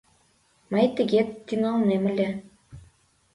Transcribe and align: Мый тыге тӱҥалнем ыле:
Мый 0.71 0.85
тыге 0.95 1.21
тӱҥалнем 1.47 2.03
ыле: 2.11 2.29